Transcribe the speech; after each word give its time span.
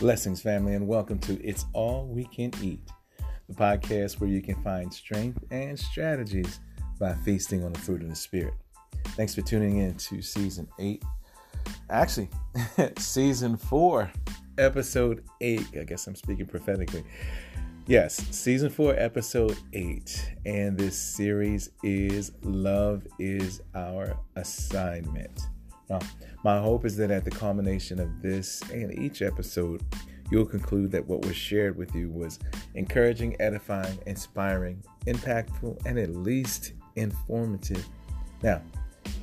Blessings, 0.00 0.40
family, 0.40 0.72
and 0.72 0.88
welcome 0.88 1.18
to 1.18 1.38
It's 1.46 1.66
All 1.74 2.06
We 2.06 2.24
Can 2.24 2.52
Eat, 2.62 2.80
the 3.50 3.54
podcast 3.54 4.18
where 4.18 4.30
you 4.30 4.40
can 4.40 4.54
find 4.62 4.90
strength 4.90 5.44
and 5.50 5.78
strategies 5.78 6.58
by 6.98 7.12
feasting 7.16 7.62
on 7.62 7.74
the 7.74 7.78
fruit 7.80 8.00
of 8.00 8.08
the 8.08 8.16
Spirit. 8.16 8.54
Thanks 9.08 9.34
for 9.34 9.42
tuning 9.42 9.76
in 9.76 9.96
to 9.96 10.22
season 10.22 10.66
eight. 10.78 11.04
Actually, 11.90 12.30
season 12.96 13.58
four, 13.58 14.10
episode 14.56 15.22
eight. 15.42 15.66
I 15.78 15.84
guess 15.84 16.06
I'm 16.06 16.16
speaking 16.16 16.46
prophetically. 16.46 17.04
Yes, 17.86 18.16
season 18.30 18.70
four, 18.70 18.94
episode 18.96 19.58
eight. 19.74 20.32
And 20.46 20.78
this 20.78 20.96
series 20.96 21.72
is 21.82 22.32
Love 22.42 23.06
is 23.18 23.60
Our 23.74 24.16
Assignment. 24.34 25.42
Now, 25.90 25.98
my 26.44 26.58
hope 26.60 26.86
is 26.86 26.96
that 26.96 27.10
at 27.10 27.24
the 27.24 27.30
culmination 27.30 27.98
of 27.98 28.22
this 28.22 28.62
and 28.70 28.96
each 28.96 29.20
episode, 29.20 29.82
you'll 30.30 30.46
conclude 30.46 30.92
that 30.92 31.04
what 31.04 31.24
was 31.26 31.36
shared 31.36 31.76
with 31.76 31.94
you 31.94 32.08
was 32.08 32.38
encouraging, 32.74 33.36
edifying, 33.40 33.98
inspiring, 34.06 34.82
impactful, 35.06 35.84
and 35.84 35.98
at 35.98 36.14
least 36.14 36.72
informative. 36.94 37.84
Now, 38.42 38.62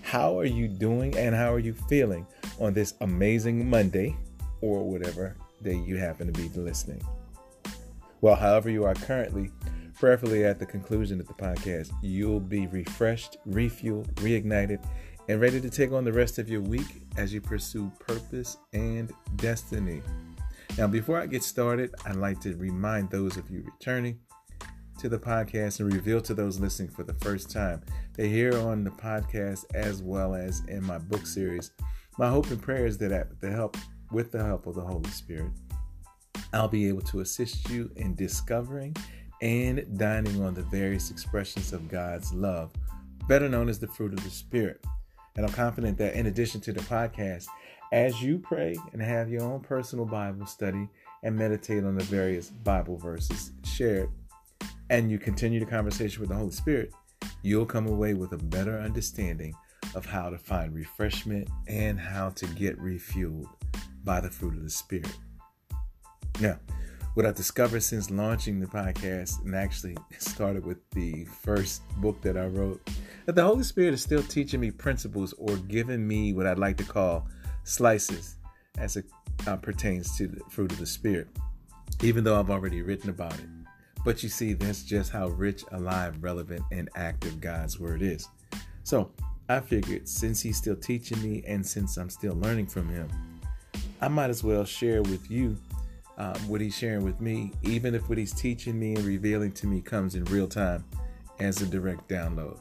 how 0.01 0.37
are 0.37 0.45
you 0.45 0.67
doing 0.67 1.15
and 1.17 1.33
how 1.33 1.53
are 1.53 1.59
you 1.59 1.73
feeling 1.73 2.27
on 2.59 2.73
this 2.73 2.95
amazing 3.01 3.69
Monday 3.69 4.15
or 4.61 4.83
whatever 4.83 5.35
day 5.63 5.77
you 5.77 5.95
happen 5.95 6.31
to 6.31 6.33
be 6.33 6.49
listening? 6.59 7.01
Well, 8.19 8.35
however 8.35 8.69
you 8.69 8.83
are 8.83 8.95
currently, 8.95 9.51
prayerfully 9.93 10.43
at 10.43 10.59
the 10.59 10.65
conclusion 10.65 11.19
of 11.19 11.27
the 11.27 11.33
podcast, 11.33 11.91
you'll 12.01 12.39
be 12.39 12.67
refreshed, 12.67 13.37
refueled, 13.47 14.11
reignited, 14.15 14.83
and 15.29 15.41
ready 15.41 15.59
to 15.59 15.69
take 15.69 15.91
on 15.91 16.05
the 16.05 16.13
rest 16.13 16.39
of 16.39 16.49
your 16.49 16.61
week 16.61 17.01
as 17.17 17.33
you 17.33 17.41
pursue 17.41 17.91
purpose 17.99 18.57
and 18.73 19.11
destiny. 19.35 20.01
Now, 20.77 20.87
before 20.87 21.19
I 21.19 21.25
get 21.25 21.43
started, 21.43 21.93
I'd 22.05 22.15
like 22.15 22.39
to 22.41 22.55
remind 22.55 23.09
those 23.09 23.35
of 23.35 23.49
you 23.49 23.63
returning 23.65 24.19
to 24.99 25.09
the 25.09 25.19
podcast 25.19 25.79
and 25.79 25.91
reveal 25.91 26.21
to 26.21 26.33
those 26.33 26.59
listening 26.59 26.89
for 26.89 27.03
the 27.03 27.13
first 27.15 27.51
time 27.51 27.81
that 28.13 28.27
here 28.27 28.57
on 28.57 28.83
the 28.83 28.91
podcast, 28.91 29.65
as 29.75 30.01
well 30.01 30.33
as 30.33 30.63
in 30.67 30.83
my 30.83 30.97
book 30.97 31.25
series, 31.25 31.71
my 32.17 32.29
hope 32.29 32.49
and 32.49 32.61
prayer 32.61 32.85
is 32.85 32.97
that 32.99 33.39
the 33.41 33.51
help, 33.51 33.77
with 34.11 34.31
the 34.31 34.43
help 34.43 34.65
of 34.65 34.75
the 34.75 34.81
Holy 34.81 35.09
Spirit, 35.09 35.51
I'll 36.53 36.67
be 36.67 36.87
able 36.87 37.01
to 37.01 37.19
assist 37.19 37.69
you 37.69 37.91
in 37.95 38.15
discovering 38.15 38.95
and 39.41 39.97
dining 39.97 40.41
on 40.43 40.53
the 40.53 40.63
various 40.63 41.11
expressions 41.11 41.73
of 41.73 41.89
God's 41.89 42.33
love, 42.33 42.71
better 43.27 43.49
known 43.49 43.69
as 43.69 43.79
the 43.79 43.87
fruit 43.87 44.13
of 44.13 44.23
the 44.23 44.29
Spirit. 44.29 44.83
And 45.37 45.45
I'm 45.45 45.53
confident 45.53 45.97
that 45.99 46.15
in 46.15 46.25
addition 46.25 46.59
to 46.61 46.73
the 46.73 46.81
podcast, 46.81 47.45
as 47.93 48.21
you 48.21 48.39
pray 48.39 48.75
and 48.91 49.01
have 49.01 49.29
your 49.29 49.43
own 49.43 49.61
personal 49.61 50.05
Bible 50.05 50.45
study 50.45 50.89
and 51.23 51.35
meditate 51.35 51.83
on 51.83 51.95
the 51.95 52.03
various 52.05 52.49
Bible 52.49 52.97
verses 52.97 53.51
shared, 53.63 54.09
and 54.89 55.11
you 55.11 55.19
continue 55.19 55.59
the 55.59 55.65
conversation 55.65 56.21
with 56.21 56.29
the 56.29 56.35
Holy 56.35 56.51
Spirit, 56.51 56.91
you'll 57.43 57.65
come 57.65 57.87
away 57.87 58.13
with 58.13 58.33
a 58.33 58.37
better 58.37 58.77
understanding 58.79 59.53
of 59.95 60.05
how 60.05 60.29
to 60.29 60.37
find 60.37 60.73
refreshment 60.73 61.47
and 61.67 61.99
how 61.99 62.29
to 62.31 62.45
get 62.47 62.77
refueled 62.79 63.47
by 64.03 64.19
the 64.19 64.29
fruit 64.29 64.55
of 64.55 64.63
the 64.63 64.69
Spirit. 64.69 65.15
Now, 66.39 66.59
what 67.17 67.25
I've 67.25 67.33
discovered 67.33 67.81
since 67.81 68.11
launching 68.11 68.59
the 68.59 68.67
podcast 68.67 69.43
and 69.43 69.55
actually 69.55 69.97
started 70.19 70.63
with 70.63 70.77
the 70.91 71.25
first 71.25 71.81
book 71.99 72.21
that 72.21 72.37
I 72.37 72.45
wrote, 72.45 72.79
that 73.25 73.33
the 73.33 73.43
Holy 73.43 73.63
Spirit 73.63 73.95
is 73.95 74.03
still 74.03 74.21
teaching 74.21 74.59
me 74.59 74.69
principles 74.69 75.33
or 75.39 75.57
giving 75.57 76.07
me 76.07 76.33
what 76.33 76.45
I'd 76.45 76.59
like 76.59 76.77
to 76.77 76.83
call 76.83 77.27
slices 77.63 78.35
as 78.77 78.97
it 78.97 79.05
uh, 79.47 79.55
pertains 79.55 80.15
to 80.17 80.27
the 80.27 80.41
fruit 80.51 80.71
of 80.71 80.77
the 80.77 80.85
Spirit, 80.85 81.27
even 82.03 82.23
though 82.23 82.39
I've 82.39 82.51
already 82.51 82.83
written 82.83 83.09
about 83.09 83.33
it. 83.33 83.47
But 84.05 84.21
you 84.21 84.29
see, 84.29 84.53
that's 84.53 84.83
just 84.83 85.11
how 85.11 85.29
rich, 85.29 85.63
alive, 85.71 86.21
relevant, 86.21 86.61
and 86.71 86.87
active 86.95 87.41
God's 87.41 87.79
Word 87.79 88.03
is. 88.03 88.29
So 88.83 89.11
I 89.49 89.59
figured 89.59 90.07
since 90.07 90.39
He's 90.39 90.57
still 90.57 90.75
teaching 90.75 91.19
me 91.23 91.43
and 91.47 91.65
since 91.65 91.97
I'm 91.97 92.11
still 92.11 92.35
learning 92.35 92.67
from 92.67 92.87
Him, 92.89 93.09
I 94.01 94.07
might 94.07 94.29
as 94.29 94.43
well 94.43 94.65
share 94.65 95.01
with 95.01 95.31
you 95.31 95.57
um, 96.17 96.35
what 96.47 96.61
he's 96.61 96.75
sharing 96.75 97.03
with 97.03 97.21
me, 97.21 97.51
even 97.63 97.93
if 97.93 98.09
what 98.09 98.17
he's 98.17 98.33
teaching 98.33 98.79
me 98.79 98.95
and 98.95 99.05
revealing 99.05 99.51
to 99.53 99.67
me 99.67 99.81
comes 99.81 100.15
in 100.15 100.25
real 100.25 100.47
time 100.47 100.83
as 101.39 101.61
a 101.61 101.65
direct 101.65 102.07
download. 102.09 102.59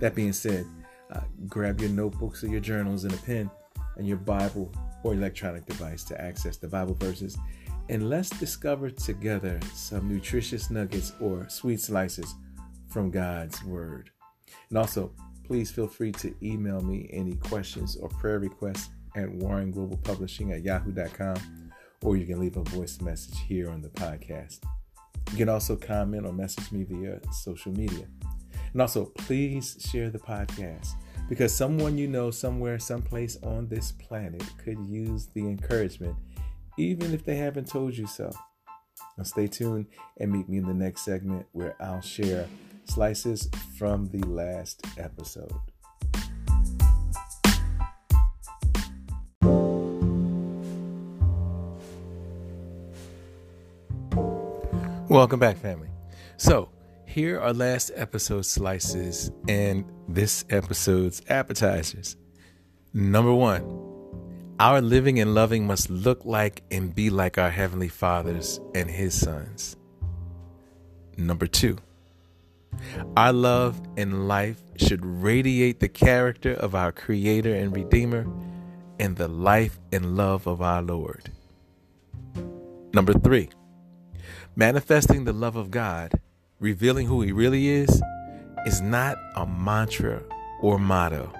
That 0.00 0.14
being 0.14 0.32
said, 0.32 0.66
uh, 1.12 1.20
grab 1.46 1.80
your 1.80 1.90
notebooks 1.90 2.42
or 2.42 2.48
your 2.48 2.60
journals 2.60 3.04
and 3.04 3.12
a 3.12 3.18
pen 3.18 3.50
and 3.96 4.06
your 4.06 4.16
Bible 4.16 4.72
or 5.02 5.14
electronic 5.14 5.66
device 5.66 6.04
to 6.04 6.20
access 6.20 6.56
the 6.56 6.68
Bible 6.68 6.94
verses, 6.94 7.36
and 7.88 8.08
let's 8.08 8.30
discover 8.30 8.90
together 8.90 9.58
some 9.74 10.08
nutritious 10.08 10.70
nuggets 10.70 11.12
or 11.20 11.48
sweet 11.48 11.80
slices 11.80 12.34
from 12.88 13.10
God's 13.10 13.62
Word. 13.64 14.10
And 14.70 14.78
also, 14.78 15.12
please 15.44 15.70
feel 15.70 15.86
free 15.86 16.12
to 16.12 16.34
email 16.42 16.80
me 16.80 17.08
any 17.12 17.36
questions 17.36 17.96
or 17.96 18.08
prayer 18.08 18.38
requests 18.38 18.90
at 19.16 19.30
Warren 19.30 19.70
Global 19.70 19.96
Publishing 19.98 20.52
at 20.52 20.62
yahoo.com 20.62 21.67
or 22.02 22.16
you 22.16 22.26
can 22.26 22.40
leave 22.40 22.56
a 22.56 22.62
voice 22.64 23.00
message 23.00 23.38
here 23.46 23.70
on 23.70 23.82
the 23.82 23.88
podcast. 23.90 24.60
You 25.32 25.38
can 25.38 25.48
also 25.48 25.76
comment 25.76 26.26
or 26.26 26.32
message 26.32 26.70
me 26.72 26.84
via 26.84 27.20
social 27.32 27.72
media. 27.72 28.06
And 28.72 28.80
also, 28.80 29.06
please 29.18 29.76
share 29.90 30.10
the 30.10 30.18
podcast 30.18 30.88
because 31.28 31.52
someone 31.52 31.98
you 31.98 32.06
know 32.08 32.30
somewhere, 32.30 32.78
someplace 32.78 33.36
on 33.42 33.68
this 33.68 33.92
planet 33.92 34.42
could 34.62 34.78
use 34.86 35.26
the 35.34 35.40
encouragement, 35.40 36.16
even 36.78 37.12
if 37.12 37.24
they 37.24 37.36
haven't 37.36 37.68
told 37.68 37.96
you 37.96 38.06
so. 38.06 38.30
Now, 39.16 39.24
stay 39.24 39.46
tuned 39.46 39.86
and 40.18 40.30
meet 40.30 40.48
me 40.48 40.58
in 40.58 40.66
the 40.66 40.74
next 40.74 41.04
segment 41.04 41.46
where 41.52 41.74
I'll 41.80 42.00
share 42.00 42.46
slices 42.84 43.50
from 43.76 44.06
the 44.06 44.26
last 44.26 44.86
episode. 44.96 45.52
Welcome 55.08 55.40
back, 55.40 55.56
family. 55.56 55.88
So, 56.36 56.68
here 57.06 57.40
are 57.40 57.54
last 57.54 57.90
episode 57.96 58.44
slices 58.44 59.30
and 59.48 59.86
this 60.06 60.44
episode's 60.50 61.22
appetizers. 61.30 62.14
Number 62.92 63.32
one, 63.32 63.64
our 64.60 64.82
living 64.82 65.18
and 65.18 65.34
loving 65.34 65.66
must 65.66 65.88
look 65.88 66.26
like 66.26 66.62
and 66.70 66.94
be 66.94 67.08
like 67.08 67.38
our 67.38 67.48
Heavenly 67.48 67.88
Father's 67.88 68.60
and 68.74 68.90
His 68.90 69.18
sons. 69.18 69.78
Number 71.16 71.46
two, 71.46 71.78
our 73.16 73.32
love 73.32 73.80
and 73.96 74.28
life 74.28 74.62
should 74.76 75.06
radiate 75.06 75.80
the 75.80 75.88
character 75.88 76.52
of 76.52 76.74
our 76.74 76.92
Creator 76.92 77.54
and 77.54 77.74
Redeemer 77.74 78.26
and 79.00 79.16
the 79.16 79.28
life 79.28 79.80
and 79.90 80.18
love 80.18 80.46
of 80.46 80.60
our 80.60 80.82
Lord. 80.82 81.32
Number 82.92 83.14
three, 83.14 83.48
Manifesting 84.58 85.22
the 85.22 85.32
love 85.32 85.54
of 85.54 85.70
God, 85.70 86.10
revealing 86.58 87.06
who 87.06 87.22
He 87.22 87.30
really 87.30 87.68
is, 87.68 88.02
is 88.66 88.80
not 88.80 89.16
a 89.36 89.46
mantra 89.46 90.20
or 90.60 90.80
motto, 90.80 91.32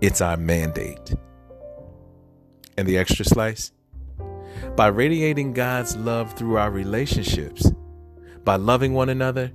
it's 0.00 0.20
our 0.20 0.36
mandate. 0.36 1.14
And 2.76 2.88
the 2.88 2.98
extra 2.98 3.24
slice? 3.24 3.70
By 4.74 4.88
radiating 4.88 5.52
God's 5.52 5.94
love 5.94 6.32
through 6.32 6.56
our 6.56 6.72
relationships, 6.72 7.70
by 8.42 8.56
loving 8.56 8.92
one 8.92 9.08
another, 9.08 9.52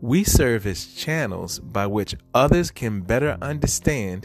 we 0.00 0.22
serve 0.22 0.68
as 0.68 0.94
channels 0.94 1.58
by 1.58 1.88
which 1.88 2.14
others 2.32 2.70
can 2.70 3.00
better 3.00 3.36
understand 3.42 4.24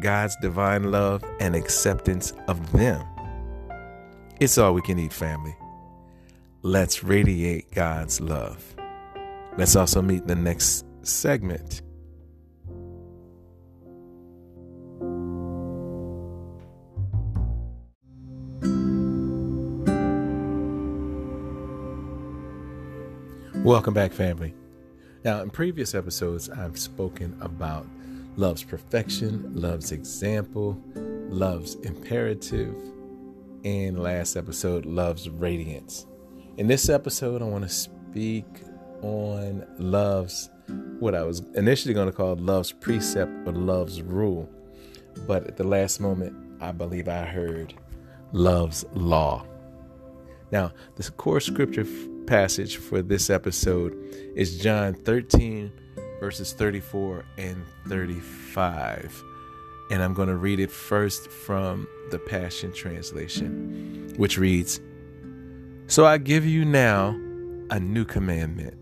God's 0.00 0.36
divine 0.40 0.90
love 0.90 1.22
and 1.38 1.54
acceptance 1.54 2.32
of 2.48 2.72
them. 2.72 3.06
It's 4.40 4.56
all 4.56 4.72
we 4.72 4.80
can 4.80 4.98
eat, 4.98 5.12
family. 5.12 5.54
Let's 6.62 7.02
radiate 7.02 7.72
God's 7.72 8.20
love. 8.20 8.74
Let's 9.56 9.76
also 9.76 10.02
meet 10.02 10.26
the 10.26 10.34
next 10.34 10.84
segment. 11.00 11.80
Welcome 23.64 23.94
back, 23.94 24.12
family. 24.12 24.52
Now, 25.24 25.40
in 25.40 25.48
previous 25.48 25.94
episodes, 25.94 26.50
I've 26.50 26.78
spoken 26.78 27.38
about 27.40 27.86
love's 28.36 28.64
perfection, 28.64 29.50
love's 29.54 29.92
example, 29.92 30.78
love's 30.94 31.76
imperative, 31.76 32.74
and 33.64 33.98
last 33.98 34.36
episode, 34.36 34.84
love's 34.84 35.30
radiance. 35.30 36.06
In 36.56 36.66
this 36.66 36.88
episode, 36.88 37.42
I 37.42 37.44
want 37.46 37.64
to 37.64 37.70
speak 37.70 38.44
on 39.02 39.64
love's, 39.78 40.50
what 40.98 41.14
I 41.14 41.22
was 41.22 41.40
initially 41.54 41.94
going 41.94 42.08
to 42.08 42.12
call 42.12 42.34
love's 42.36 42.72
precept 42.72 43.30
or 43.46 43.52
love's 43.52 44.02
rule. 44.02 44.48
But 45.26 45.46
at 45.46 45.56
the 45.56 45.64
last 45.64 46.00
moment, 46.00 46.34
I 46.60 46.72
believe 46.72 47.08
I 47.08 47.24
heard 47.24 47.72
love's 48.32 48.84
law. 48.94 49.46
Now, 50.50 50.72
the 50.96 51.08
core 51.12 51.40
scripture 51.40 51.86
passage 52.26 52.76
for 52.76 53.00
this 53.00 53.30
episode 53.30 53.96
is 54.34 54.58
John 54.58 54.94
13, 54.94 55.72
verses 56.18 56.52
34 56.52 57.24
and 57.38 57.64
35. 57.88 59.22
And 59.90 60.02
I'm 60.02 60.14
going 60.14 60.28
to 60.28 60.36
read 60.36 60.60
it 60.60 60.70
first 60.70 61.30
from 61.30 61.86
the 62.10 62.18
Passion 62.18 62.72
Translation, 62.72 64.12
which 64.16 64.36
reads 64.36 64.80
So 65.90 66.06
I 66.06 66.18
give 66.18 66.46
you 66.46 66.64
now 66.64 67.18
a 67.68 67.80
new 67.80 68.04
commandment 68.04 68.76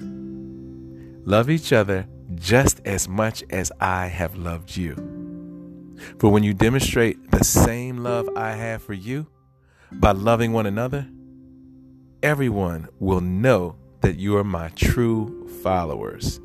love 1.27 1.49
each 1.49 1.73
other 1.73 2.07
just 2.35 2.83
as 2.85 3.09
much 3.09 3.43
as 3.49 3.73
I 3.81 4.09
have 4.09 4.37
loved 4.37 4.77
you. 4.77 4.95
For 6.19 6.31
when 6.31 6.43
you 6.43 6.53
demonstrate 6.53 7.31
the 7.31 7.45
same 7.45 7.99
love 7.99 8.29
I 8.37 8.53
have 8.53 8.83
for 8.83 8.93
you 8.93 9.27
by 9.91 10.13
loving 10.13 10.53
one 10.53 10.67
another, 10.67 11.09
everyone 12.23 12.89
will 12.99 13.23
know 13.23 13.77
that 14.03 14.17
you 14.17 14.37
are 14.37 14.45
my 14.45 14.69
true 14.77 15.49
followers. 15.63 16.41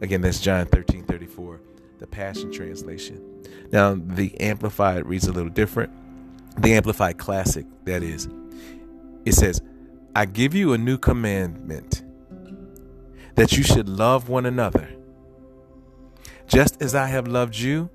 Again, 0.00 0.20
that's 0.20 0.38
John 0.38 0.66
13 0.66 1.06
34, 1.06 1.60
the 1.98 2.06
Passion 2.06 2.52
Translation. 2.52 3.44
Now, 3.72 3.96
the 3.96 4.40
Amplified 4.40 5.06
reads 5.06 5.26
a 5.26 5.32
little 5.32 5.50
different. 5.50 5.92
The 6.56 6.74
Amplified 6.74 7.18
Classic, 7.18 7.66
that 7.84 8.04
is, 8.04 8.28
it 9.24 9.34
says, 9.34 9.60
I 10.14 10.24
give 10.24 10.54
you 10.54 10.72
a 10.72 10.78
new 10.78 10.98
commandment 10.98 12.02
that 13.34 13.52
you 13.52 13.62
should 13.62 13.88
love 13.88 14.28
one 14.28 14.46
another. 14.46 14.88
Just 16.46 16.82
as 16.82 16.94
I 16.94 17.06
have 17.06 17.28
loved 17.28 17.56
you, 17.56 17.90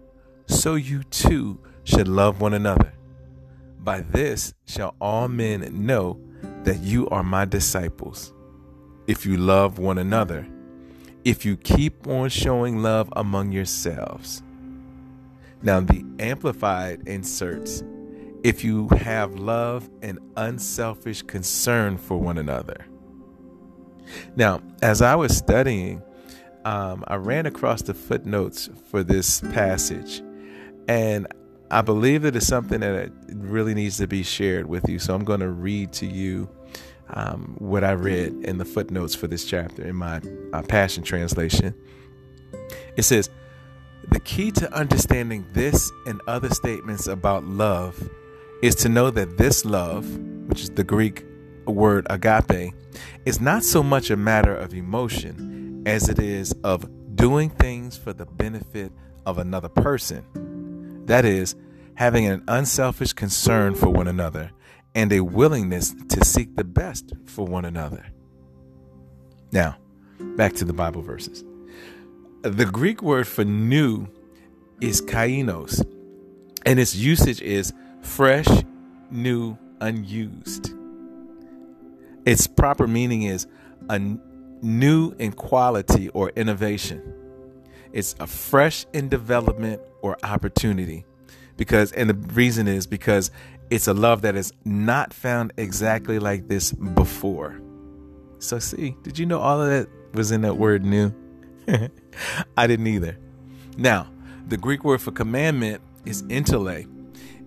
so 0.45 0.75
you 0.75 1.03
too 1.03 1.59
should 1.83 2.07
love 2.07 2.39
one 2.39 2.53
another. 2.53 2.93
By 3.79 4.01
this 4.01 4.53
shall 4.65 4.95
all 5.01 5.27
men 5.27 5.85
know 5.85 6.19
that 6.63 6.79
you 6.79 7.09
are 7.09 7.23
my 7.23 7.43
disciples, 7.45 8.31
if 9.07 9.25
you 9.25 9.35
love 9.35 9.79
one 9.79 9.97
another, 9.97 10.47
if 11.25 11.43
you 11.45 11.57
keep 11.57 12.07
on 12.07 12.29
showing 12.29 12.81
love 12.81 13.09
among 13.13 13.51
yourselves. 13.51 14.41
Now, 15.61 15.79
the 15.79 16.05
Amplified 16.19 17.07
inserts, 17.07 17.83
if 18.43 18.63
you 18.63 18.89
have 18.89 19.35
love 19.35 19.89
and 20.01 20.19
unselfish 20.35 21.21
concern 21.21 21.97
for 21.97 22.17
one 22.17 22.37
another. 22.37 22.85
Now, 24.35 24.61
as 24.81 25.01
I 25.01 25.15
was 25.15 25.35
studying, 25.35 26.01
um, 26.65 27.03
I 27.07 27.15
ran 27.15 27.45
across 27.45 27.81
the 27.81 27.93
footnotes 27.93 28.69
for 28.89 29.01
this 29.01 29.39
passage, 29.39 30.21
and 30.87 31.27
I 31.71 31.81
believe 31.81 32.23
that 32.23 32.35
it's 32.35 32.45
something 32.45 32.81
that 32.81 33.11
really 33.29 33.73
needs 33.73 33.97
to 33.97 34.07
be 34.07 34.23
shared 34.23 34.67
with 34.67 34.87
you. 34.89 34.99
So 34.99 35.15
I'm 35.15 35.23
going 35.23 35.39
to 35.39 35.49
read 35.49 35.93
to 35.93 36.05
you 36.05 36.49
um, 37.09 37.55
what 37.59 37.83
I 37.83 37.93
read 37.93 38.33
in 38.43 38.57
the 38.57 38.65
footnotes 38.65 39.15
for 39.15 39.27
this 39.27 39.45
chapter 39.45 39.83
in 39.83 39.95
my 39.95 40.21
uh, 40.51 40.61
Passion 40.63 41.03
Translation. 41.03 41.73
It 42.97 43.03
says, 43.03 43.29
The 44.09 44.19
key 44.19 44.51
to 44.51 44.71
understanding 44.73 45.45
this 45.53 45.91
and 46.05 46.21
other 46.27 46.49
statements 46.49 47.07
about 47.07 47.45
love 47.45 48.09
is 48.63 48.75
to 48.75 48.87
know 48.87 49.11
that 49.11 49.37
this 49.37 49.65
love, 49.65 50.09
which 50.47 50.61
is 50.61 50.69
the 50.69 50.85
Greek 50.85 51.25
word 51.65 52.07
agape, 52.09 52.73
is 53.25 53.41
not 53.41 53.61
so 53.61 53.83
much 53.83 54.09
a 54.09 54.15
matter 54.15 54.55
of 54.55 54.73
emotion 54.73 55.83
as 55.85 56.07
it 56.07 56.17
is 56.17 56.53
of 56.63 56.87
doing 57.13 57.49
things 57.49 57.97
for 57.97 58.13
the 58.13 58.25
benefit 58.25 58.89
of 59.25 59.37
another 59.37 59.67
person. 59.67 61.03
That 61.07 61.25
is, 61.25 61.57
having 61.95 62.25
an 62.25 62.41
unselfish 62.47 63.11
concern 63.11 63.75
for 63.75 63.89
one 63.89 64.07
another 64.07 64.51
and 64.95 65.11
a 65.11 65.19
willingness 65.19 65.93
to 66.07 66.23
seek 66.23 66.55
the 66.55 66.63
best 66.63 67.11
for 67.25 67.45
one 67.45 67.65
another. 67.65 68.05
Now, 69.51 69.75
back 70.37 70.53
to 70.53 70.63
the 70.63 70.71
Bible 70.71 71.01
verses. 71.01 71.43
The 72.43 72.65
Greek 72.65 73.01
word 73.01 73.27
for 73.27 73.43
new 73.43 74.07
is 74.79 75.01
kainos, 75.01 75.85
and 76.65 76.79
its 76.79 76.95
usage 76.95 77.41
is 77.41 77.73
fresh, 78.03 78.47
new, 79.09 79.57
unused. 79.81 80.71
Its 82.25 82.47
proper 82.47 82.87
meaning 82.87 83.23
is 83.23 83.47
a 83.89 83.99
new 84.61 85.13
in 85.17 85.31
quality 85.33 86.09
or 86.09 86.29
innovation. 86.35 87.01
It's 87.91 88.15
a 88.19 88.27
fresh 88.27 88.85
in 88.93 89.09
development 89.09 89.81
or 90.01 90.17
opportunity 90.23 91.05
because 91.57 91.91
and 91.91 92.09
the 92.09 92.13
reason 92.13 92.67
is 92.67 92.87
because 92.87 93.31
it's 93.69 93.87
a 93.87 93.93
love 93.93 94.21
that 94.21 94.35
is 94.35 94.53
not 94.65 95.13
found 95.13 95.53
exactly 95.57 96.19
like 96.19 96.47
this 96.47 96.71
before. 96.71 97.59
So 98.39 98.59
see, 98.59 98.95
did 99.03 99.17
you 99.17 99.25
know 99.25 99.39
all 99.39 99.61
of 99.61 99.69
that 99.69 99.87
was 100.13 100.31
in 100.31 100.41
that 100.41 100.57
word 100.57 100.83
new? 100.83 101.13
I 102.57 102.67
didn't 102.67 102.87
either. 102.87 103.17
Now, 103.77 104.07
the 104.47 104.57
Greek 104.57 104.83
word 104.83 105.01
for 105.01 105.11
commandment 105.11 105.81
is 106.05 106.23
entole, 106.29 106.83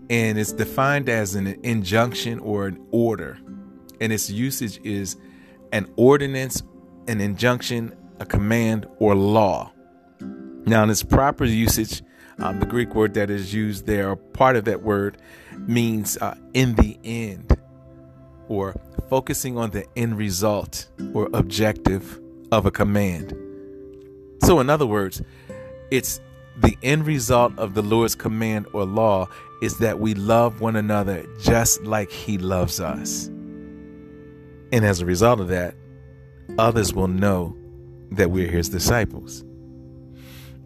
and 0.09 0.39
it's 0.39 0.53
defined 0.53 1.09
as 1.09 1.35
an 1.35 1.47
injunction 1.63 2.39
or 2.41 2.67
an 2.67 2.85
order. 2.91 3.39
And 4.01 4.13
its 4.13 4.31
usage 4.31 4.79
is 4.85 5.17
an 5.73 5.91
ordinance, 5.97 6.63
an 7.09 7.21
injunction, 7.21 7.95
a 8.21 8.27
command, 8.27 8.87
or 8.99 9.15
law. 9.15 9.73
Now, 10.67 10.83
in 10.83 10.91
its 10.91 11.03
proper 11.03 11.45
usage, 11.45 12.03
um, 12.39 12.61
the 12.61 12.67
Greek 12.67 12.95
word 12.95 13.15
that 13.15 13.31
is 13.31 13.55
used 13.55 13.87
there, 13.87 14.15
part 14.17 14.57
of 14.57 14.65
that 14.67 14.83
word, 14.83 15.19
means 15.57 16.19
uh, 16.19 16.35
in 16.55 16.75
the 16.75 16.99
end, 17.05 17.57
or 18.49 18.75
focusing 19.09 19.57
on 19.57 19.71
the 19.71 19.87
end 19.97 20.19
result 20.19 20.89
or 21.15 21.29
objective 21.33 22.21
of 22.53 22.67
a 22.67 22.71
command. 22.71 23.35
So, 24.43 24.61
in 24.61 24.69
other 24.71 24.87
words, 24.87 25.23
it's 25.91 26.21
the 26.59 26.77
end 26.83 27.07
result 27.07 27.59
of 27.59 27.75
the 27.75 27.83
Lord's 27.83 28.15
command 28.15 28.67
or 28.73 28.85
law 28.85 29.29
is 29.63 29.79
that 29.79 29.99
we 30.01 30.15
love 30.15 30.61
one 30.61 30.77
another 30.77 31.27
just 31.41 31.83
like 31.85 32.11
He 32.11 32.39
loves 32.39 32.81
us. 32.81 33.27
And 34.73 34.85
as 34.85 35.01
a 35.01 35.07
result 35.07 35.41
of 35.41 35.49
that, 35.49 35.75
others 36.59 36.93
will 36.93 37.09
know 37.09 37.57
that 38.13 38.31
we're 38.31 38.51
His 38.51 38.69
disciples. 38.69 39.45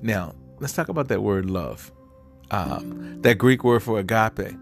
Now, 0.03 0.35
let's 0.59 0.73
talk 0.73 0.89
about 0.89 1.09
that 1.09 1.23
word 1.23 1.51
love. 1.51 1.93
Um, 2.51 3.21
that 3.23 3.39
Greek 3.39 3.63
word 3.63 3.83
for 3.83 3.99
agape 4.01 4.57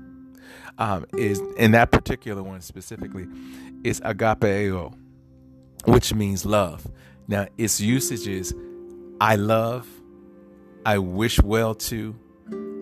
um, 0.78 1.06
is, 1.16 1.40
in 1.56 1.70
that 1.72 1.90
particular 1.90 2.42
one 2.42 2.60
specifically, 2.60 3.26
is 3.84 4.00
agapeo, 4.00 4.94
which 5.84 6.12
means 6.12 6.44
love. 6.44 6.86
Now, 7.28 7.46
its 7.56 7.80
usage 7.80 8.26
is 8.26 8.54
I 9.20 9.36
love, 9.36 9.88
I 10.84 10.98
wish 10.98 11.40
well 11.40 11.74
to, 11.74 12.14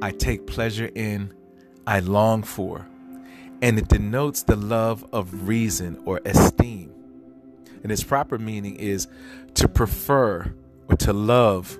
I 0.03 0.11
take 0.11 0.47
pleasure 0.47 0.91
in, 0.95 1.33
I 1.87 2.00
long 2.00 2.43
for. 2.43 2.87
And 3.62 3.78
it 3.78 3.88
denotes 3.88 4.43
the 4.43 4.57
love 4.57 5.07
of 5.12 5.49
reason 5.49 6.02
or 6.05 6.21
esteem. 6.25 6.93
And 7.83 7.90
its 7.90 8.05
proper 8.05 8.38
meaning 8.38 8.76
is 8.76 9.09
to 9.55 9.69
prefer 9.69 10.52
or 10.88 10.97
to 10.97 11.12
love 11.12 11.78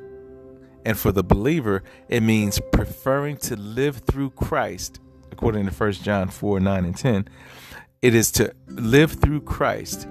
and 0.86 0.96
for 0.96 1.10
the 1.10 1.25
believer, 1.25 1.82
it 2.08 2.22
means 2.22 2.60
preferring 2.70 3.38
to 3.38 3.56
live 3.56 3.96
through 4.06 4.30
Christ, 4.30 5.00
according 5.32 5.66
to 5.66 5.72
1 5.72 5.92
John 5.94 6.28
4 6.28 6.60
9 6.60 6.84
and 6.84 6.96
10. 6.96 7.28
It 8.02 8.14
is 8.14 8.30
to 8.32 8.54
live 8.68 9.10
through 9.10 9.40
Christ. 9.40 10.04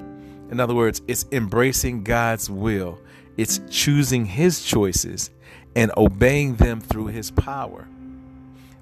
In 0.52 0.60
other 0.60 0.76
words, 0.76 1.02
it's 1.08 1.26
embracing 1.32 2.04
God's 2.04 2.50
will, 2.50 3.00
it's 3.38 3.62
choosing 3.70 4.26
His 4.26 4.66
choices 4.66 5.32
and 5.78 5.94
obeying 5.96 6.58
them 6.58 6.82
through 6.82 7.08
His 7.08 7.32
power. 7.32 7.88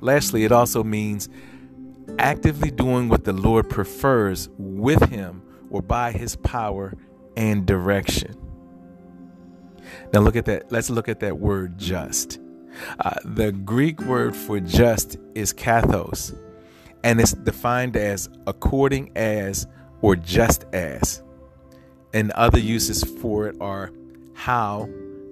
Lastly, 0.04 0.44
it 0.44 0.52
also 0.52 0.84
means 0.84 1.30
actively 2.20 2.70
doing 2.70 3.08
what 3.08 3.24
the 3.24 3.32
Lord 3.32 3.70
prefers 3.70 4.50
with 4.58 5.10
Him 5.10 5.42
or 5.70 5.82
by 5.82 6.12
His 6.12 6.36
power 6.36 6.94
and 7.38 7.66
direction. 7.66 8.36
Now 10.12 10.20
look 10.20 10.36
at 10.36 10.44
that. 10.46 10.74
Let's 10.74 10.90
look 10.90 11.08
at 11.08 11.22
that 11.22 11.40
word 11.40 11.78
just. 11.78 12.38
Uh, 13.00 13.14
the 13.24 13.54
Greek 13.54 14.02
word 14.02 14.36
for 14.36 14.60
just 14.60 15.16
is 15.36 15.54
kathos, 15.54 16.38
and 17.06 17.22
it's 17.22 17.32
defined 17.32 17.96
as 17.96 18.28
according 18.46 19.10
as 19.16 19.68
or 20.02 20.18
just 20.18 20.66
as. 20.74 21.24
And 22.14 22.30
other 22.32 22.60
uses 22.60 23.06
for 23.22 23.48
it 23.48 23.56
are 23.62 23.90
how 24.34 24.90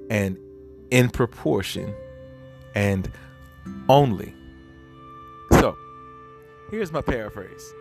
and 0.09 0.37
in 0.91 1.09
proportion 1.09 1.93
and 2.73 3.11
only. 3.89 4.33
Here's 6.71 6.91
my 6.93 7.01
paraphrase. 7.01 7.73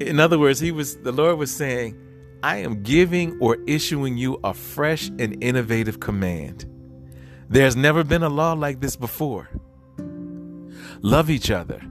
in 0.00 0.20
other 0.20 0.38
words, 0.38 0.60
he 0.60 0.70
was 0.70 0.96
the 0.98 1.10
Lord 1.10 1.38
was 1.38 1.50
saying, 1.50 2.00
I 2.42 2.58
am 2.58 2.84
giving 2.84 3.36
or 3.40 3.58
issuing 3.66 4.16
you 4.16 4.38
a 4.44 4.54
fresh 4.54 5.08
and 5.18 5.42
innovative 5.42 5.98
command. 5.98 6.66
There's 7.48 7.74
never 7.74 8.04
been 8.04 8.22
a 8.22 8.28
law 8.28 8.52
like 8.52 8.80
this 8.80 8.94
before. 8.94 9.50
Love 11.02 11.30
each 11.30 11.50
other, 11.50 11.82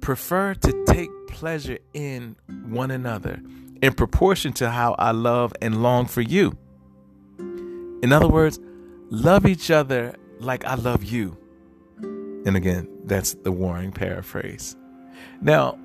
prefer 0.00 0.54
to 0.54 0.84
take 0.86 1.10
pleasure 1.28 1.78
in 1.94 2.34
one 2.66 2.90
another 2.90 3.40
in 3.82 3.92
proportion 3.92 4.52
to 4.54 4.70
how 4.70 4.96
I 4.98 5.12
love 5.12 5.52
and 5.62 5.80
long 5.80 6.06
for 6.06 6.22
you. 6.22 6.58
In 7.38 8.12
other 8.12 8.28
words, 8.28 8.58
love 9.10 9.46
each 9.46 9.70
other 9.70 10.16
like 10.40 10.64
I 10.64 10.74
love 10.74 11.04
you. 11.04 11.36
And 12.00 12.56
again, 12.56 12.88
that's 13.06 13.34
the 13.34 13.52
Waring 13.52 13.92
paraphrase. 13.92 14.76
Now, 15.40 15.78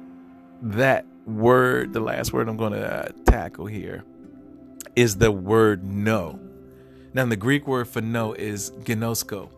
that 0.61 1.05
word, 1.25 1.93
the 1.93 1.99
last 1.99 2.33
word 2.33 2.49
I'm 2.49 2.57
going 2.57 2.73
to 2.73 3.05
uh, 3.05 3.09
tackle 3.25 3.65
here, 3.65 4.03
is 4.95 5.17
the 5.17 5.31
word 5.31 5.83
know. 5.83 6.39
Now, 7.13 7.25
the 7.25 7.35
Greek 7.35 7.67
word 7.67 7.87
for 7.87 8.01
know 8.01 8.33
is 8.33 8.71
gnosko, 8.71 9.49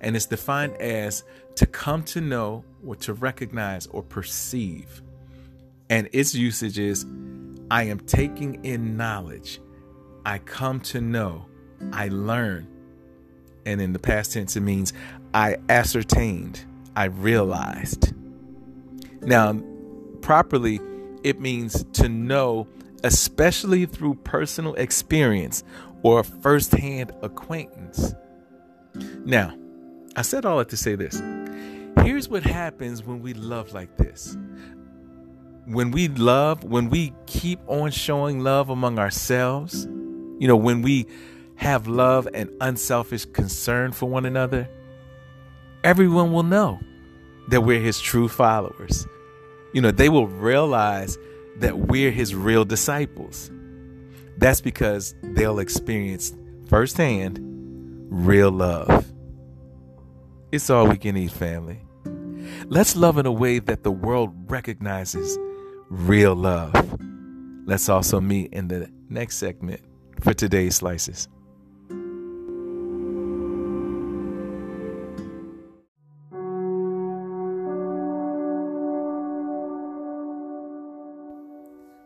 and 0.00 0.16
it's 0.16 0.26
defined 0.26 0.76
as 0.76 1.24
to 1.56 1.66
come 1.66 2.02
to 2.04 2.20
know 2.20 2.64
or 2.86 2.96
to 2.96 3.14
recognize 3.14 3.86
or 3.86 4.02
perceive. 4.02 5.02
And 5.88 6.08
its 6.12 6.34
usage 6.34 6.78
is 6.78 7.06
I 7.70 7.84
am 7.84 8.00
taking 8.00 8.64
in 8.64 8.96
knowledge, 8.96 9.60
I 10.26 10.38
come 10.38 10.80
to 10.80 11.00
know, 11.00 11.46
I 11.92 12.08
learn. 12.08 12.66
And 13.66 13.80
in 13.80 13.92
the 13.92 13.98
past 13.98 14.32
tense, 14.32 14.56
it 14.56 14.60
means 14.60 14.92
I 15.32 15.56
ascertained, 15.68 16.64
I 16.96 17.04
realized. 17.04 18.12
Now, 19.22 19.60
properly, 20.20 20.80
it 21.22 21.40
means 21.40 21.84
to 21.94 22.08
know, 22.08 22.68
especially 23.02 23.86
through 23.86 24.16
personal 24.16 24.74
experience 24.74 25.64
or 26.02 26.22
firsthand 26.22 27.12
acquaintance. 27.22 28.14
Now, 29.24 29.54
I 30.16 30.22
said 30.22 30.44
all 30.44 30.58
that 30.58 30.68
to 30.68 30.76
say 30.76 30.94
this. 30.94 31.20
Here's 32.02 32.28
what 32.28 32.42
happens 32.42 33.02
when 33.02 33.22
we 33.22 33.32
love 33.34 33.72
like 33.72 33.96
this. 33.96 34.36
When 35.64 35.90
we 35.90 36.08
love, 36.08 36.62
when 36.62 36.90
we 36.90 37.14
keep 37.26 37.58
on 37.66 37.90
showing 37.90 38.40
love 38.40 38.68
among 38.68 38.98
ourselves, 38.98 39.86
you 40.38 40.46
know, 40.46 40.56
when 40.56 40.82
we 40.82 41.06
have 41.56 41.86
love 41.86 42.28
and 42.34 42.50
unselfish 42.60 43.24
concern 43.24 43.92
for 43.92 44.06
one 44.06 44.26
another, 44.26 44.68
everyone 45.84 46.32
will 46.32 46.42
know 46.42 46.80
that 47.48 47.60
we're 47.60 47.80
his 47.80 48.00
true 48.00 48.26
followers. 48.26 49.06
You 49.74 49.82
know, 49.82 49.90
they 49.90 50.08
will 50.08 50.26
realize 50.26 51.18
that 51.58 51.78
we're 51.78 52.10
his 52.10 52.34
real 52.34 52.64
disciples. 52.64 53.50
That's 54.38 54.60
because 54.60 55.14
they'll 55.22 55.58
experience 55.58 56.32
firsthand 56.68 57.38
real 58.08 58.50
love. 58.50 59.12
It's 60.50 60.70
all 60.70 60.86
we 60.88 60.96
can 60.96 61.16
eat, 61.16 61.32
family. 61.32 61.80
Let's 62.66 62.96
love 62.96 63.18
in 63.18 63.26
a 63.26 63.32
way 63.32 63.58
that 63.58 63.82
the 63.82 63.90
world 63.90 64.50
recognizes 64.50 65.38
real 65.90 66.34
love. 66.34 66.74
Let's 67.66 67.88
also 67.88 68.20
meet 68.20 68.52
in 68.52 68.68
the 68.68 68.90
next 69.08 69.36
segment 69.36 69.80
for 70.20 70.32
today's 70.32 70.76
slices. 70.76 71.28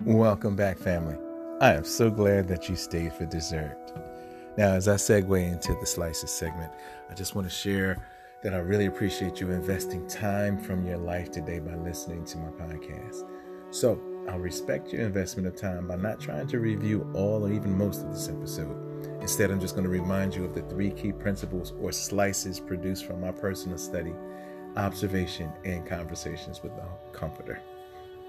Welcome 0.09 0.57
back, 0.57 0.79
family. 0.79 1.19
I 1.61 1.75
am 1.75 1.85
so 1.85 2.09
glad 2.09 2.49
that 2.49 2.67
you 2.67 2.77
stayed 2.77 3.13
for 3.13 3.27
dessert. 3.27 3.93
Now, 4.57 4.73
as 4.73 4.89
I 4.89 4.95
segue 4.95 5.53
into 5.53 5.75
the 5.75 5.85
slices 5.85 6.31
segment, 6.31 6.73
I 7.11 7.13
just 7.13 7.35
want 7.35 7.47
to 7.47 7.55
share 7.55 8.03
that 8.43 8.55
I 8.55 8.57
really 8.57 8.87
appreciate 8.87 9.39
you 9.39 9.51
investing 9.51 10.09
time 10.09 10.59
from 10.59 10.87
your 10.87 10.97
life 10.97 11.31
today 11.31 11.59
by 11.59 11.75
listening 11.75 12.25
to 12.25 12.39
my 12.39 12.49
podcast. 12.53 13.25
So, 13.71 14.01
I'll 14.31 14.39
respect 14.39 14.95
your 14.95 15.03
investment 15.03 15.47
of 15.47 15.57
time 15.57 15.87
by 15.87 15.97
not 15.97 16.21
trying 16.21 16.47
to 16.47 16.59
review 16.59 17.07
all 17.13 17.47
or 17.47 17.53
even 17.53 17.77
most 17.77 18.03
of 18.03 18.11
this 18.11 18.31
episode. 18.31 19.05
Instead, 19.21 19.51
I'm 19.51 19.61
just 19.61 19.75
going 19.75 19.85
to 19.85 19.91
remind 19.91 20.35
you 20.35 20.47
of 20.47 20.55
the 20.55 20.63
three 20.63 20.91
key 20.91 21.13
principles 21.13 21.75
or 21.83 21.93
slices 21.93 22.61
produced 22.61 23.05
from 23.05 23.21
my 23.21 23.31
personal 23.31 23.77
study, 23.77 24.15
observation, 24.75 25.53
and 25.67 25.87
conversations 25.87 26.63
with 26.63 26.75
the 26.77 26.85
Comforter. 27.13 27.61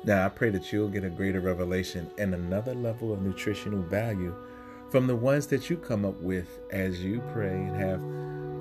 Now, 0.06 0.26
I 0.26 0.30
pray 0.30 0.50
that 0.52 0.72
you'll 0.72 0.88
get 0.88 1.04
a 1.04 1.10
greater 1.10 1.42
revelation 1.42 2.10
and 2.18 2.34
another 2.34 2.74
level 2.74 3.12
of 3.12 3.22
nutritional 3.22 3.82
value 3.82 4.34
from 4.90 5.08
the 5.08 5.16
ones 5.16 5.46
that 5.48 5.70
you 5.70 5.78
come 5.78 6.06
up 6.06 6.20
with 6.22 6.60
as 6.72 7.04
you 7.04 7.22
pray 7.34 7.52
and 7.52 7.76
have 7.76 8.00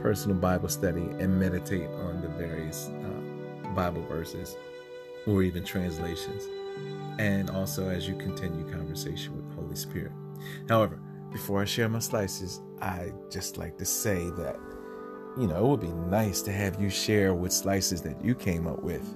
personal 0.02 0.37
Bible 0.37 0.68
study 0.68 1.02
and 1.21 1.38
meditate 1.38 1.88
on 1.88 2.21
the 2.21 2.28
various 2.28 2.88
uh, 2.88 3.68
Bible 3.71 4.02
verses 4.07 4.57
or 5.26 5.42
even 5.42 5.64
translations, 5.64 6.45
and 7.18 7.50
also 7.50 7.88
as 7.88 8.09
you 8.09 8.16
continue 8.16 8.68
conversation 8.71 9.37
with 9.37 9.54
Holy 9.54 9.76
Spirit. 9.76 10.12
However, 10.68 10.99
before 11.33 11.62
I 11.62 11.66
share 11.66 11.88
my 11.88 11.99
slices, 12.00 12.61
I 12.80 13.12
just 13.30 13.59
like 13.59 13.76
to 13.78 13.85
say 13.85 14.30
that 14.30 14.57
you 15.38 15.47
know 15.47 15.64
it 15.64 15.68
would 15.68 15.80
be 15.80 15.92
nice 16.11 16.42
to 16.42 16.52
have 16.52 16.80
you 16.80 16.90
share 16.90 17.35
what 17.35 17.52
slices 17.52 18.02
that 18.02 18.25
you 18.25 18.35
came 18.35 18.66
up 18.66 18.83
with 18.83 19.14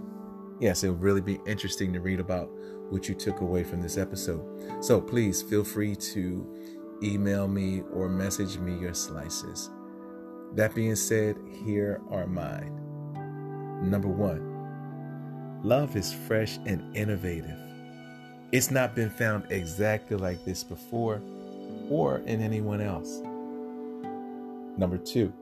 yes, 0.63 0.85
it 0.85 0.91
would 0.91 1.03
really 1.03 1.21
be 1.21 1.41
interesting 1.45 1.93
to 1.93 2.01
read 2.01 2.21
about 2.21 2.49
what 2.89 3.09
you 3.09 3.15
took 3.17 3.41
away 3.41 3.65
from 3.65 3.83
this 3.83 3.99
episode. 3.99 4.47
So 4.83 5.01
please 5.01 5.43
feel 5.43 5.65
free 5.65 5.97
to 5.97 7.01
email 7.03 7.49
me 7.49 7.83
or 7.93 8.09
message 8.09 8.59
me 8.59 8.79
your 8.79 8.95
slices. 8.95 9.71
That 10.55 10.73
being 10.73 10.95
said, 10.95 11.37
here 11.65 12.01
are 12.11 12.29
mine. 12.29 12.79
Number 13.83 14.07
one, 14.07 15.61
love 15.65 15.97
is 15.97 16.13
fresh 16.13 16.59
and 16.65 16.97
innovative. 16.97 17.59
It's 18.53 18.71
not 18.71 18.95
been 18.95 19.11
found 19.11 19.51
exactly 19.51 20.17
like 20.17 20.45
this 20.45 20.63
before 20.63 21.21
or 21.91 22.19
in 22.19 22.41
anyone 22.41 22.81
else. 22.81 23.21
Number 24.79 24.99
two, 24.99 25.33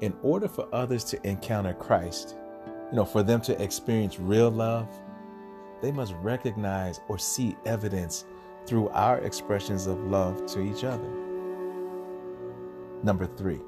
in 0.00 0.14
order 0.22 0.46
for 0.46 0.68
others 0.72 1.02
to 1.04 1.26
encounter 1.26 1.72
Christ, 1.72 2.36
you 2.90 2.96
know, 2.96 3.04
for 3.04 3.22
them 3.22 3.40
to 3.42 3.62
experience 3.62 4.18
real 4.18 4.50
love, 4.50 4.88
they 5.82 5.92
must 5.92 6.14
recognize 6.22 7.00
or 7.08 7.18
see 7.18 7.56
evidence 7.66 8.24
through 8.66 8.88
our 8.90 9.18
expressions 9.18 9.86
of 9.86 9.98
love 10.04 10.46
to 10.46 10.60
each 10.60 10.84
other. 10.84 11.08
Number 13.02 13.26
three, 13.26 13.60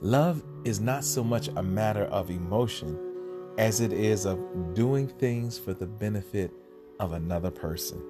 love 0.00 0.42
is 0.64 0.80
not 0.80 1.04
so 1.04 1.22
much 1.22 1.48
a 1.48 1.62
matter 1.62 2.04
of 2.04 2.30
emotion 2.30 2.98
as 3.58 3.80
it 3.80 3.92
is 3.92 4.26
of 4.26 4.38
doing 4.74 5.08
things 5.08 5.58
for 5.58 5.72
the 5.72 5.86
benefit 5.86 6.52
of 7.00 7.12
another 7.12 7.50
person. 7.50 8.02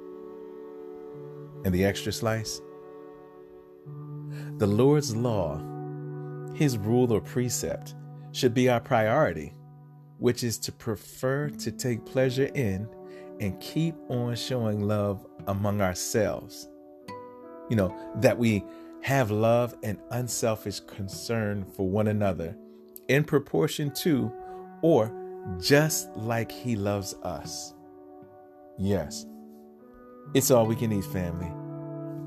And 1.65 1.75
the 1.75 1.85
extra 1.85 2.13
slice? 2.13 2.61
The 4.59 4.67
Lord's 4.67 5.15
law, 5.15 5.61
his 6.55 6.79
rule 6.79 7.13
or 7.13 7.21
precept, 7.21 7.95
should 8.33 8.55
be 8.55 8.69
our 8.69 8.81
priority 8.81 9.55
which 10.19 10.43
is 10.43 10.59
to 10.59 10.73
prefer 10.73 11.49
to 11.49 11.73
take 11.73 12.05
pleasure 12.05 12.51
in 12.55 12.89
and 13.41 13.61
keep 13.61 13.95
on 14.09 14.35
showing 14.35 14.81
love 14.81 15.25
among 15.47 15.81
ourselves. 15.81 16.69
You 17.71 17.77
know, 17.77 17.97
that 18.17 18.39
we 18.39 18.65
have 19.03 19.31
love 19.31 19.75
and 19.83 19.99
unselfish 20.11 20.81
concern 20.81 21.65
for 21.65 21.89
one 21.89 22.09
another 22.09 22.57
in 23.09 23.25
proportion 23.25 23.93
to 23.95 24.33
or 24.83 25.13
just 25.61 26.15
like 26.17 26.51
He 26.51 26.77
loves 26.77 27.15
us. 27.23 27.75
Yes, 28.77 29.27
it's 30.35 30.51
all 30.51 30.67
we 30.67 30.77
can 30.77 30.93
eat, 30.93 31.05
family. 31.07 31.51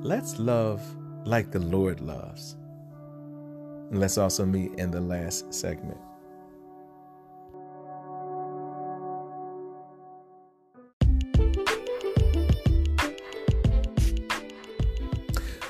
Let's 0.02 0.40
love 0.40 0.82
like 1.26 1.52
the 1.52 1.60
Lord 1.60 2.02
loves. 2.02 2.56
And 3.92 4.00
let's 4.00 4.18
also 4.18 4.46
meet 4.46 4.74
in 4.76 4.90
the 4.92 5.02
last 5.02 5.54
segment. 5.54 6.00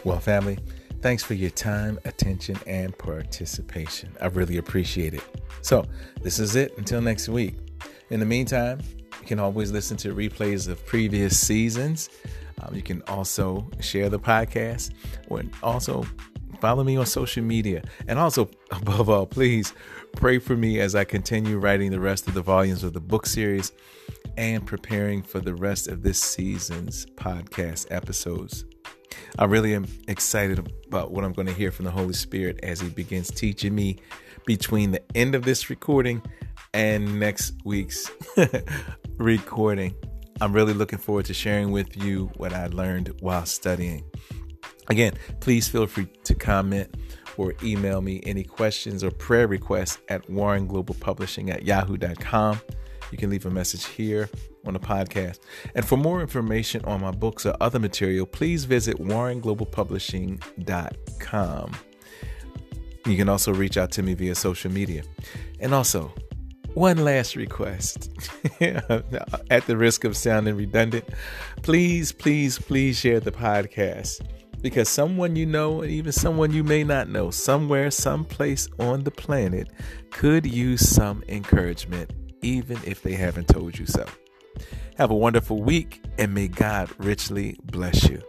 Well, 0.04 0.20
family, 0.20 0.58
thanks 1.02 1.24
for 1.24 1.36
your 1.36 1.52
time, 1.52 2.00
attention, 2.06 2.58
and 2.66 2.98
participation. 2.98 4.10
I 4.20 4.28
really 4.28 4.58
appreciate 4.58 5.14
it. 5.14 5.24
So, 5.62 5.86
this 6.24 6.40
is 6.40 6.56
it 6.56 6.76
until 6.80 7.02
next 7.02 7.30
week. 7.30 7.56
In 8.10 8.20
the 8.20 8.26
meantime, 8.26 8.80
you 9.22 9.28
can 9.28 9.40
always 9.40 9.72
listen 9.72 9.98
to 9.98 10.16
replays 10.16 10.68
of 10.68 10.84
previous 10.88 11.38
seasons. 11.38 12.10
Um, 12.62 12.74
you 12.74 12.82
can 12.82 13.04
also 13.04 13.70
share 13.80 14.10
the 14.10 14.20
podcast 14.20 14.92
or 15.30 15.44
also 15.62 16.04
follow 16.60 16.84
me 16.84 16.98
on 16.98 17.06
social 17.06 17.44
media. 17.44 17.84
And 18.08 18.18
also, 18.18 18.50
above 18.72 19.08
all, 19.08 19.28
please 19.28 19.74
pray 20.16 20.40
for 20.40 20.58
me 20.58 20.80
as 20.80 20.96
I 20.96 21.04
continue 21.04 21.60
writing 21.60 21.92
the 21.92 22.00
rest 22.00 22.28
of 22.28 22.34
the 22.34 22.42
volumes 22.42 22.84
of 22.84 22.94
the 22.94 23.00
book 23.00 23.28
series 23.28 23.72
and 24.36 24.66
preparing 24.66 25.22
for 25.22 25.40
the 25.40 25.54
rest 25.54 25.88
of 25.88 26.02
this 26.02 26.20
season's 26.20 27.06
podcast 27.18 27.86
episodes. 27.92 28.66
I 29.40 29.46
really 29.46 29.74
am 29.74 29.88
excited 30.08 30.60
about 30.88 31.12
what 31.12 31.24
I'm 31.24 31.34
going 31.34 31.48
to 31.48 31.54
hear 31.54 31.72
from 31.72 31.86
the 31.86 31.92
Holy 31.92 32.14
Spirit 32.14 32.60
as 32.64 32.80
He 32.82 32.90
begins 32.90 33.30
teaching 33.32 33.74
me 33.74 33.98
between 34.46 34.92
the 34.92 35.02
end 35.16 35.36
of 35.36 35.44
this 35.44 35.70
recording 35.70 36.22
and 36.74 37.20
next 37.20 37.54
week's 37.64 38.12
recording. 39.18 39.96
I'm 40.42 40.54
really 40.54 40.74
looking 40.74 41.00
forward 41.00 41.26
to 41.26 41.34
sharing 41.34 41.72
with 41.72 41.96
you 42.04 42.32
what 42.38 42.54
I 42.54 42.68
learned 42.68 43.14
while 43.22 43.46
studying. 43.46 44.04
Again, 44.90 45.14
please 45.40 45.68
feel 45.68 45.88
free 45.88 46.08
to 46.24 46.36
comment 46.36 46.96
or 47.38 47.54
email 47.64 48.02
me 48.02 48.22
any 48.26 48.44
questions 48.44 49.04
or 49.04 49.12
prayer 49.12 49.48
requests 49.48 50.00
at 50.10 50.30
Warren 50.30 50.68
Global 50.68 50.96
Publishing 50.96 51.50
at 51.50 51.64
yahoo.com. 51.64 52.60
You 53.12 53.18
can 53.18 53.30
leave 53.30 53.46
a 53.46 53.50
message 53.50 53.86
here 53.86 54.30
on 54.66 54.74
the 54.74 54.80
podcast. 54.80 55.40
And 55.76 55.86
for 55.86 55.98
more 55.98 56.22
information 56.22 56.84
on 56.86 57.02
my 57.02 57.12
books 57.12 57.46
or 57.46 57.56
other 57.60 57.80
material, 57.80 58.26
please 58.26 58.64
visit 58.66 58.98
warrenglobalpublishing.com. 58.98 61.72
You 63.06 63.18
can 63.18 63.30
also 63.30 63.54
reach 63.54 63.78
out 63.78 63.92
to 63.92 64.04
me 64.04 64.14
via 64.14 64.36
social 64.36 64.72
media. 64.72 65.04
And 65.60 65.74
also, 65.74 66.14
one 66.74 67.04
last 67.04 67.36
request. 67.36 68.12
At 68.62 69.66
the 69.68 69.76
risk 69.76 70.04
of 70.04 70.16
sounding 70.16 70.56
redundant, 70.56 71.06
please, 71.64 72.12
please, 72.12 72.60
please 72.60 72.98
share 72.98 73.20
the 73.20 73.32
podcast 73.32 74.22
because 74.62 74.88
someone 74.88 75.36
you 75.36 75.46
know, 75.46 75.82
and 75.82 75.92
even 75.92 76.12
someone 76.12 76.52
you 76.52 76.64
may 76.64 76.84
not 76.84 77.10
know, 77.10 77.32
somewhere, 77.32 77.92
someplace 77.92 78.70
on 78.80 79.04
the 79.04 79.12
planet, 79.12 79.70
could 80.12 80.46
use 80.46 80.88
some 80.88 81.24
encouragement, 81.28 82.12
even 82.42 82.80
if 82.86 83.02
they 83.02 83.14
haven't 83.14 83.48
told 83.48 83.78
you 83.78 83.86
so. 83.86 84.06
Have 84.98 85.12
a 85.12 85.16
wonderful 85.16 85.62
week, 85.62 86.02
and 86.18 86.34
may 86.34 86.48
God 86.48 86.90
richly 86.98 87.58
bless 87.64 88.10
you. 88.10 88.22